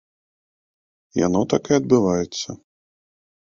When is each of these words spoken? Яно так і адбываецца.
Яно 1.25 1.41
так 1.53 1.63
і 1.75 1.79
адбываецца. 1.79 2.49